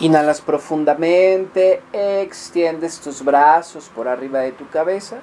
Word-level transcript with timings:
Inhalas 0.00 0.40
profundamente, 0.40 1.82
extiendes 1.92 2.98
tus 3.00 3.22
brazos 3.22 3.90
por 3.94 4.08
arriba 4.08 4.38
de 4.38 4.52
tu 4.52 4.66
cabeza. 4.70 5.18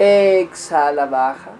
Exhala, 0.00 1.06
baja. 1.06 1.52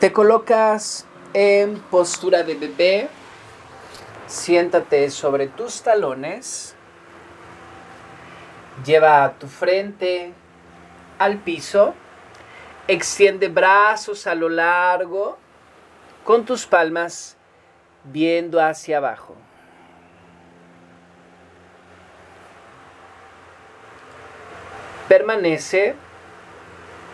Te 0.00 0.10
colocas 0.10 1.04
en 1.34 1.78
postura 1.90 2.42
de 2.42 2.54
bebé. 2.54 3.08
Siéntate 4.26 5.10
sobre 5.10 5.48
tus 5.48 5.82
talones. 5.82 6.74
Lleva 8.82 9.34
tu 9.38 9.46
frente 9.46 10.32
al 11.18 11.36
piso. 11.36 11.92
Extiende 12.88 13.48
brazos 13.48 14.26
a 14.26 14.34
lo 14.34 14.48
largo 14.48 15.36
con 16.24 16.46
tus 16.46 16.66
palmas 16.66 17.36
viendo 18.04 18.60
hacia 18.60 18.98
abajo. 18.98 19.36
Permanece 25.08 25.94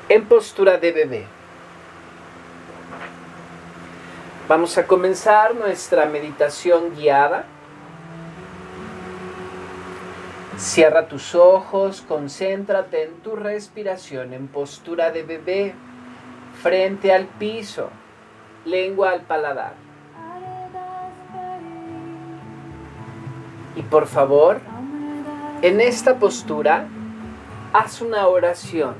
en 0.08 0.26
postura 0.26 0.78
de 0.78 0.92
bebé. 0.92 1.26
Vamos 4.48 4.78
a 4.78 4.86
comenzar 4.86 5.54
nuestra 5.54 6.06
meditación 6.06 6.94
guiada. 6.94 7.44
Cierra 10.56 11.06
tus 11.06 11.34
ojos, 11.34 12.00
concéntrate 12.00 13.04
en 13.04 13.14
tu 13.16 13.36
respiración 13.36 14.32
en 14.32 14.48
postura 14.48 15.10
de 15.10 15.22
bebé, 15.22 15.74
frente 16.62 17.12
al 17.12 17.26
piso, 17.26 17.90
lengua 18.64 19.10
al 19.10 19.20
paladar. 19.20 19.87
Y 23.78 23.82
por 23.82 24.08
favor, 24.08 24.60
en 25.62 25.80
esta 25.80 26.18
postura, 26.18 26.88
haz 27.72 28.00
una 28.00 28.26
oración. 28.26 28.96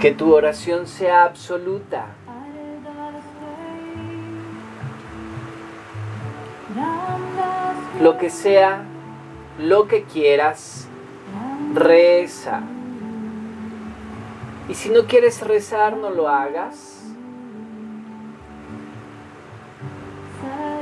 Que 0.00 0.12
tu 0.12 0.32
oración 0.32 0.86
sea 0.86 1.24
absoluta. 1.24 2.06
Lo 8.00 8.16
que 8.16 8.30
sea, 8.30 8.84
lo 9.58 9.88
que 9.88 10.04
quieras, 10.04 10.86
reza. 11.74 12.60
Y 14.68 14.74
si 14.74 14.88
no 14.90 15.06
quieres 15.06 15.44
rezar, 15.44 15.96
no 15.96 16.10
lo 16.10 16.28
hagas. 16.28 17.02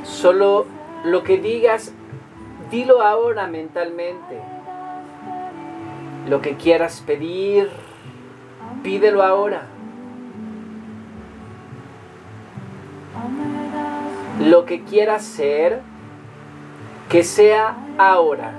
Solo 0.05 0.78
lo 1.05 1.23
que 1.23 1.39
digas, 1.39 1.93
dilo 2.71 3.03
ahora 3.03 3.47
mentalmente. 3.47 4.41
Lo 6.29 6.41
que 6.43 6.57
quieras 6.57 7.03
pedir, 7.07 7.71
pídelo 8.83 9.23
ahora. 9.23 9.63
Lo 14.41 14.65
que 14.67 14.83
quieras 14.85 15.25
ser, 15.25 15.81
que 17.09 17.25
sea 17.25 17.77
ahora. 17.97 18.53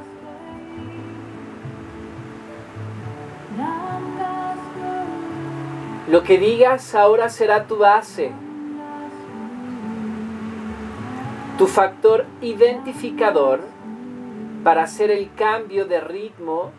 Lo 6.09 6.23
que 6.23 6.39
digas 6.39 6.95
ahora 6.95 7.29
será 7.29 7.67
tu 7.67 7.77
base. 7.77 8.31
Tu 11.59 11.67
factor 11.67 12.25
identificador 12.39 13.59
para 14.63 14.83
hacer 14.83 15.11
el 15.11 15.29
cambio 15.33 15.85
de 15.85 15.99
ritmo, 15.99 16.71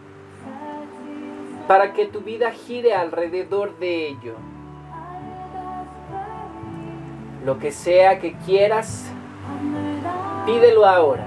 para 1.69 1.93
que 1.93 2.06
tu 2.06 2.21
vida 2.22 2.50
gire 2.50 2.94
alrededor 2.94 3.78
de 3.78 4.09
ello. 4.09 4.37
Lo 7.44 7.59
que 7.59 7.72
sea 7.72 8.21
que 8.21 8.32
quieras, 8.47 9.05
pídelo 10.47 10.87
ahora. 10.87 11.26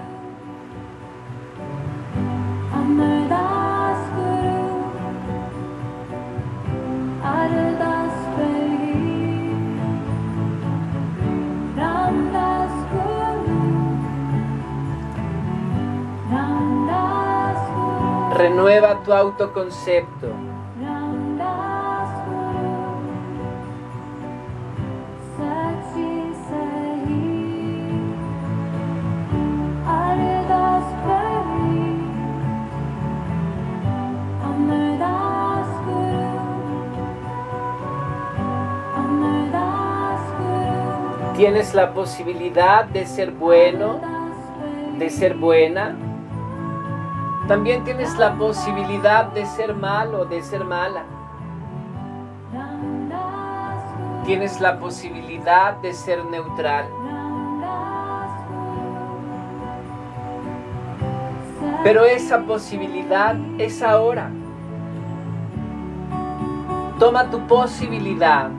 Renueva 18.34 19.04
tu 19.04 19.14
autoconcepto. 19.14 20.28
Tienes 41.36 41.76
la 41.76 41.94
posibilidad 41.94 42.86
de 42.86 43.06
ser 43.06 43.32
bueno, 43.32 44.00
de 44.98 45.10
ser 45.10 45.36
buena, 45.36 45.96
también 47.48 47.84
tienes 47.84 48.18
la 48.18 48.36
posibilidad 48.36 49.26
de 49.26 49.46
ser 49.46 49.76
malo, 49.76 50.26
de 50.26 50.42
ser 50.42 50.64
mala. 50.64 51.04
Tienes 54.26 54.62
la 54.62 54.80
posibilidad 54.80 55.74
de 55.78 55.94
ser 55.94 56.24
neutral. 56.26 56.86
Pero 61.84 62.06
esa 62.06 62.40
posibilidad 62.44 63.36
es 63.58 63.82
ahora. 63.84 64.30
Toma 66.98 67.30
tu 67.30 67.46
posibilidad 67.46 68.50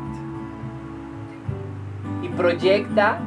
y 2.22 2.28
proyecta 2.28 3.18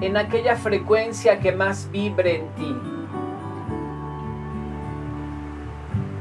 en 0.00 0.16
aquella 0.16 0.56
frecuencia 0.56 1.38
que 1.40 1.52
más 1.52 1.90
vibre 1.90 2.36
en 2.38 2.48
ti. 2.54 2.93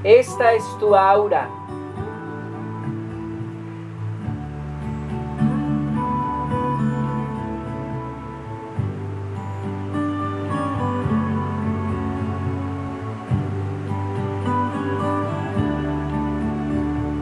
Esta 0.03 0.51
es 0.51 0.63
tu 0.79 0.93
aura. 0.93 1.49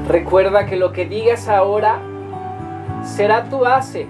Recuerda 0.07 0.65
que 0.65 0.75
lo 0.75 0.91
que 0.91 1.05
digas 1.05 1.47
ahora 1.47 1.99
será 3.03 3.47
tu 3.47 3.59
base, 3.59 4.07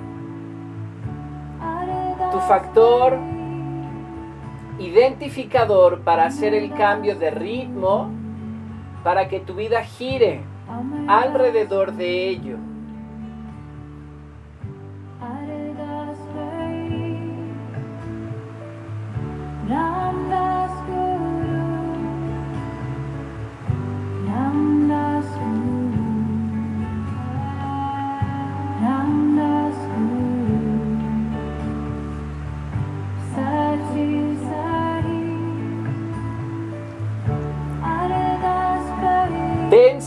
tu 2.32 2.40
factor 2.40 3.18
identificador 4.80 6.00
para 6.00 6.26
hacer 6.26 6.54
el 6.54 6.74
cambio 6.74 7.18
de 7.18 7.32
ritmo 7.32 8.21
para 9.04 9.28
que 9.28 9.40
tu 9.40 9.56
vida 9.56 9.84
gire 9.84 10.42
alrededor 11.08 11.94
de 11.94 12.30
ello. 12.30 12.58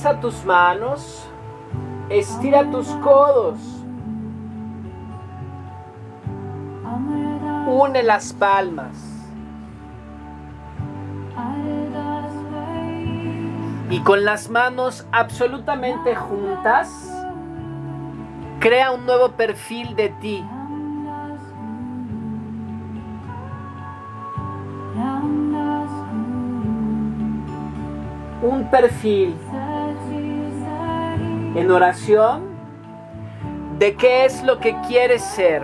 Tensa 0.05 0.21
tus 0.21 0.45
manos, 0.45 1.27
estira 2.11 2.71
tus 2.71 2.89
codos, 2.97 3.59
une 7.67 8.03
las 8.03 8.35
palmas. 8.35 8.95
Y 13.89 14.01
con 14.01 14.27
las 14.27 14.51
manos 14.51 15.07
absolutamente 15.11 16.15
juntas, 16.15 17.11
Crea 18.61 18.93
un 18.93 19.07
nuevo 19.07 19.31
perfil 19.33 19.97
de 19.97 20.11
ti. 20.11 20.45
Un 28.43 28.71
perfil 28.71 29.35
en 31.55 31.71
oración 31.71 32.43
de 33.79 33.95
qué 33.95 34.25
es 34.25 34.43
lo 34.43 34.59
que 34.59 34.77
quieres 34.87 35.23
ser. 35.23 35.63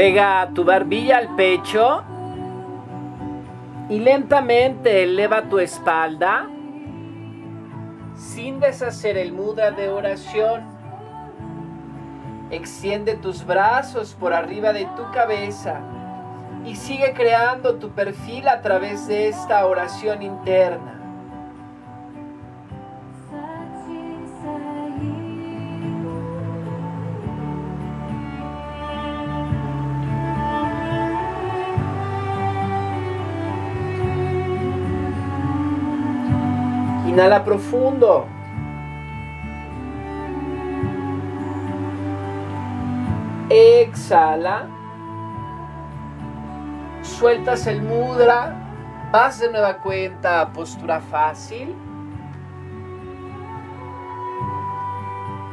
Pega 0.00 0.48
tu 0.54 0.64
barbilla 0.64 1.18
al 1.18 1.36
pecho 1.36 2.02
y 3.90 3.98
lentamente 3.98 5.02
eleva 5.02 5.42
tu 5.42 5.58
espalda 5.58 6.48
sin 8.16 8.60
deshacer 8.60 9.18
el 9.18 9.34
mudra 9.34 9.72
de 9.72 9.90
oración. 9.90 10.62
Extiende 12.50 13.14
tus 13.16 13.44
brazos 13.44 14.16
por 14.18 14.32
arriba 14.32 14.72
de 14.72 14.86
tu 14.96 15.02
cabeza 15.12 15.82
y 16.64 16.76
sigue 16.76 17.12
creando 17.12 17.74
tu 17.74 17.90
perfil 17.90 18.48
a 18.48 18.62
través 18.62 19.06
de 19.06 19.28
esta 19.28 19.66
oración 19.66 20.22
interna. 20.22 20.99
Inhala 37.20 37.44
profundo. 37.44 38.26
Exhala. 43.50 44.66
Sueltas 47.02 47.66
el 47.66 47.82
mudra. 47.82 48.56
Vas 49.12 49.38
de 49.38 49.52
nueva 49.52 49.76
cuenta 49.82 50.40
a 50.40 50.50
postura 50.50 50.98
fácil. 50.98 51.76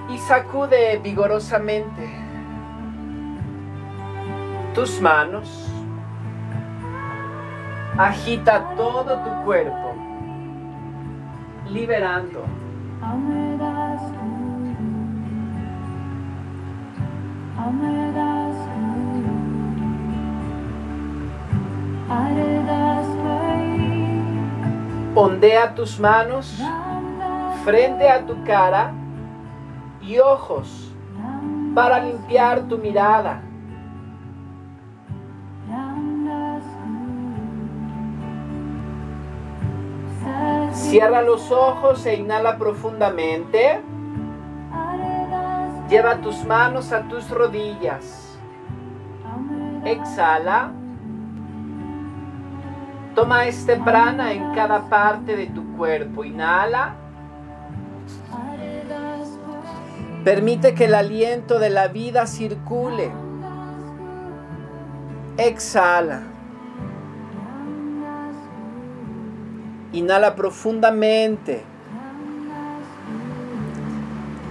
Y 0.08 0.18
sacude 0.20 1.02
vigorosamente 1.04 2.08
tus 4.74 5.02
manos. 5.02 5.70
Agita 7.98 8.74
todo 8.78 9.18
tu 9.18 9.44
cuerpo 9.44 9.87
liberando. 11.78 12.44
Ondea 25.16 25.74
tus 25.76 26.00
manos 26.00 26.60
frente 27.64 28.08
a 28.10 28.26
tu 28.26 28.44
cara 28.44 28.94
y 30.02 30.20
ojos 30.20 30.92
para 31.76 32.00
limpiar 32.00 32.62
tu 32.62 32.78
mirada. 32.78 33.47
Cierra 40.90 41.22
los 41.22 41.52
ojos 41.52 42.06
e 42.06 42.16
inhala 42.16 42.58
profundamente. 42.58 43.82
Lleva 45.90 46.22
tus 46.22 46.46
manos 46.46 46.94
a 46.94 47.02
tus 47.10 47.30
rodillas. 47.30 48.40
Exhala. 49.84 50.72
Toma 53.16 53.48
este 53.48 53.76
prana 53.76 54.32
en 54.32 54.54
cada 54.54 54.88
parte 54.88 55.36
de 55.36 55.48
tu 55.48 55.76
cuerpo. 55.76 56.24
Inhala. 56.24 56.96
Permite 60.24 60.74
que 60.74 60.86
el 60.86 60.96
aliento 60.96 61.60
de 61.60 61.70
la 61.70 61.90
vida 61.90 62.28
circule. 62.28 63.12
Exhala. 65.38 66.37
Inhala 69.94 70.36
profundamente. 70.36 71.64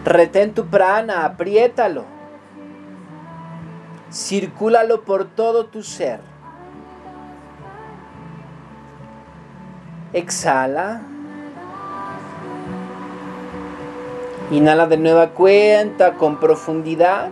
Retén 0.04 0.54
tu 0.54 0.66
prana, 0.66 1.24
apriétalo. 1.24 2.04
Circúlalo 4.10 5.02
por 5.02 5.26
todo 5.26 5.66
tu 5.66 5.82
ser. 5.82 6.20
Exhala. 10.12 11.02
Inhala 14.50 14.86
de 14.86 14.96
nueva 14.96 15.30
cuenta 15.30 16.14
con 16.14 16.38
profundidad. 16.38 17.30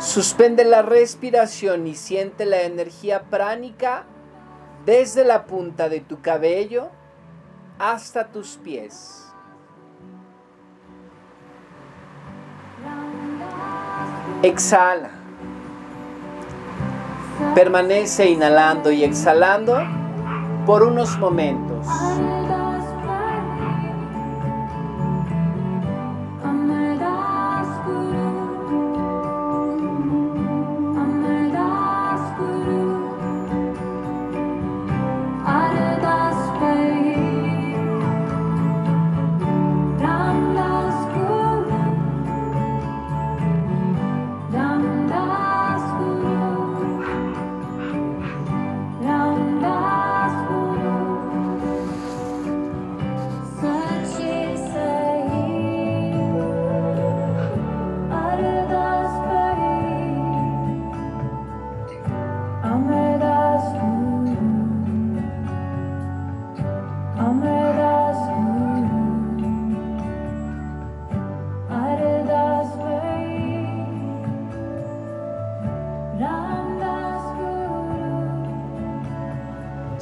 Suspende 0.00 0.64
la 0.64 0.82
respiración 0.82 1.86
y 1.86 1.94
siente 1.94 2.46
la 2.46 2.62
energía 2.62 3.24
pránica 3.24 4.04
desde 4.84 5.24
la 5.24 5.44
punta 5.44 5.88
de 5.88 6.00
tu 6.00 6.20
cabello 6.20 6.88
hasta 7.78 8.26
tus 8.26 8.56
pies. 8.56 9.26
Exhala. 14.42 15.10
Permanece 17.54 18.30
inhalando 18.30 18.90
y 18.90 19.04
exhalando 19.04 19.78
por 20.66 20.82
unos 20.82 21.18
momentos. 21.18 21.86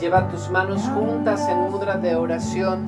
Lleva 0.07 0.29
tus 0.29 0.49
manos 0.51 0.83
juntas 0.83 1.49
en 1.49 1.59
mudra 1.69 1.97
de 1.97 2.15
oración. 2.15 2.87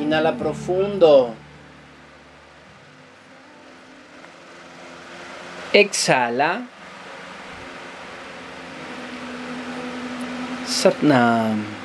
Inhala 0.00 0.38
profundo. 0.38 1.34
Exhala. 5.74 6.62
Satnam. 10.66 11.81